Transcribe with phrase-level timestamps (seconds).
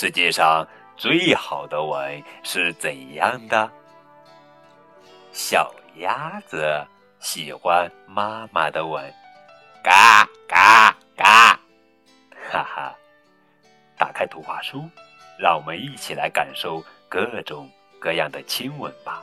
[0.00, 0.64] 世界上
[0.96, 3.68] 最好的吻是怎样的？
[5.32, 6.86] 小鸭子
[7.18, 9.12] 喜欢妈妈的吻，
[9.82, 11.58] 嘎嘎嘎，
[12.48, 12.94] 哈哈！
[13.98, 14.88] 打开图画书，
[15.36, 19.20] 让我们一起来感受各种各样的亲吻吧，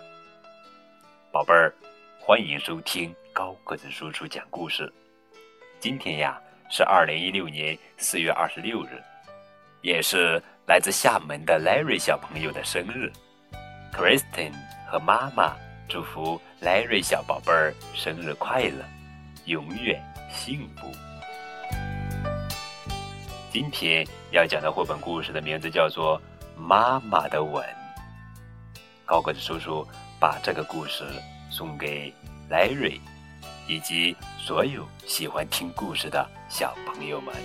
[1.32, 1.74] 宝贝儿，
[2.20, 4.92] 欢迎收听高个子叔叔讲故事。
[5.80, 6.38] 今天呀
[6.70, 9.02] 是二零一六年四月二十六日，
[9.82, 13.12] 也是来自厦门的 Larry 小朋友的生日。
[13.94, 14.52] Kristen
[14.90, 15.56] 和妈妈
[15.88, 18.84] 祝福 Larry 小宝贝儿生日快乐，
[19.46, 20.92] 永远幸福。
[23.52, 26.20] 今天要讲的绘本故事的名字叫做
[26.60, 27.64] 《妈妈的吻》。
[29.06, 29.88] 高个子叔叔
[30.20, 31.04] 把这个故事
[31.52, 32.12] 送给
[32.50, 33.00] Larry，
[33.68, 37.36] 以及所有喜欢听故事的小朋友们。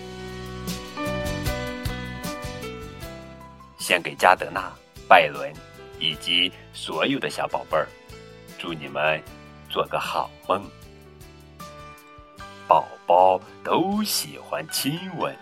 [3.91, 4.73] 献给加德纳、
[5.09, 5.53] 拜伦
[5.99, 7.89] 以及所有的小宝贝儿，
[8.57, 9.21] 祝你们
[9.69, 10.63] 做个好梦。
[12.69, 15.37] 宝宝都喜欢亲吻。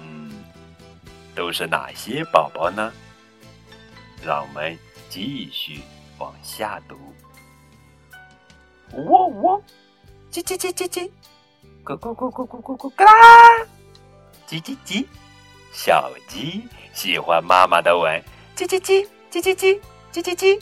[0.00, 0.30] 嗯
[1.34, 2.92] 都是哪些宝宝呢？
[4.24, 5.80] 让我们继续
[6.16, 6.96] 往下读。
[8.92, 9.60] 喔喔，
[10.30, 11.10] 叽叽叽叽叽，
[11.84, 13.66] 咕咕咕咕咕咕咕嘎啦，
[14.46, 15.04] 叽叽叽，
[15.72, 18.22] 小鸡喜欢妈妈的吻，
[18.56, 19.80] 叽叽叽，叽叽叽，
[20.12, 20.60] 叽叽叽。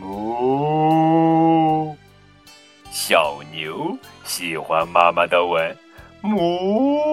[0.00, 1.94] 哞，
[2.90, 5.76] 小牛喜欢妈妈的吻，
[6.22, 7.08] 哞。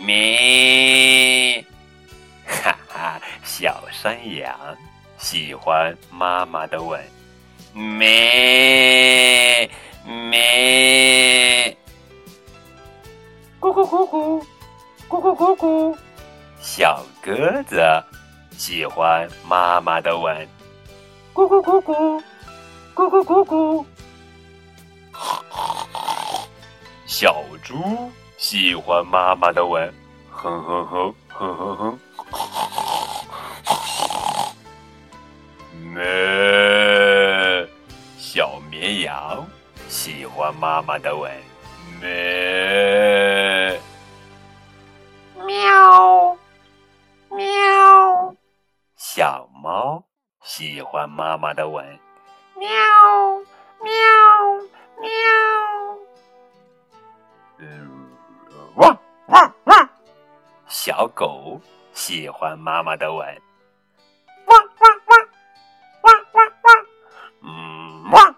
[0.00, 1.64] 咩，
[2.46, 3.20] 哈哈！
[3.42, 4.56] 小山羊
[5.18, 7.04] 喜欢妈妈的吻，
[7.74, 9.68] 咩，
[13.88, 14.42] 咕咕
[15.08, 15.96] 咕咕，咕咕。
[16.60, 17.80] 小鸽子
[18.52, 20.46] 喜欢妈妈的吻，
[21.32, 22.22] 咕咕咕咕，
[22.94, 23.86] 咕咕咕咕。
[27.06, 27.76] 小猪。
[28.36, 29.92] 喜欢妈妈的吻，
[30.30, 31.98] 哼哼哼哼哼哼。
[35.92, 37.66] 咩，
[38.16, 39.44] 小绵羊
[39.88, 41.32] 喜欢妈妈的吻，
[42.00, 42.97] 咩。
[50.68, 51.82] 喜欢妈妈的吻，
[52.54, 52.68] 喵，
[53.80, 53.90] 喵，
[55.00, 55.08] 喵。
[58.76, 58.98] 汪
[59.28, 59.88] 汪汪！
[60.66, 61.58] 小狗
[61.94, 63.26] 喜欢妈妈的吻。
[64.44, 65.28] 汪汪汪！
[66.02, 66.86] 汪汪汪！
[67.40, 68.36] 嗯汪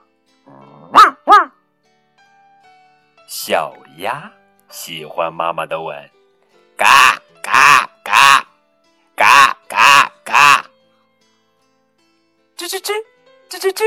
[0.93, 1.51] 汪汪！
[3.27, 4.31] 小鸭
[4.69, 6.09] 喜欢妈妈的吻。
[6.77, 7.10] 嘎
[12.81, 12.93] 吱
[13.49, 13.85] 吱吱吱！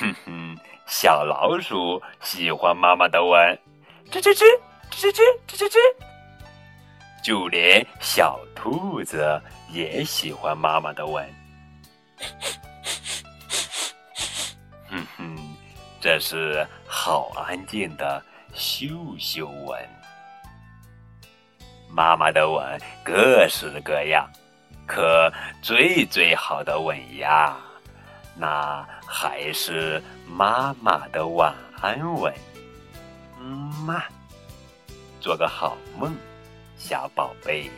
[0.00, 3.58] 哼哼，小老鼠喜欢妈妈的吻。
[4.10, 4.44] 吱吱吱。
[4.90, 5.76] 吱吱吱吱吱，
[7.24, 11.28] 就连小兔子也喜欢妈妈的吻。
[14.88, 15.36] 哼哼，
[16.00, 18.22] 这是好安静的
[18.52, 18.86] 嗅
[19.18, 19.76] 嗅吻。
[21.90, 24.30] 妈妈的吻各式各样，
[24.86, 25.28] 可
[25.60, 27.56] 最最好的吻呀，
[28.36, 32.32] 那还是妈妈的晚安吻。
[33.40, 33.46] 嗯
[33.84, 34.02] 嘛。
[35.20, 36.14] 做个好梦，
[36.76, 37.70] 小宝贝。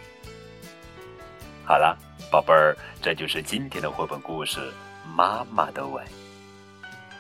[1.64, 1.96] 好了，
[2.30, 4.60] 宝贝儿，这就是今天的绘本故事
[5.14, 6.04] 《妈妈的吻》。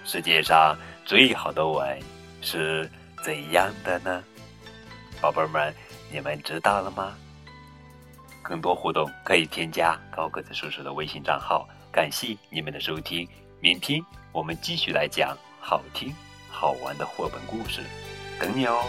[0.04, 1.98] 世界上最好的吻
[2.40, 2.90] 是
[3.22, 4.24] 怎样的呢？
[5.20, 5.72] 宝贝们，
[6.10, 7.14] 你们知道了吗？
[8.42, 11.68] 更多互动可以添加高个子叔叔的微信账号。
[11.96, 13.26] 感谢你们的收听，
[13.58, 16.14] 明天我们继续来讲好听
[16.50, 17.80] 好玩的绘本故事，
[18.38, 18.82] 等你哦。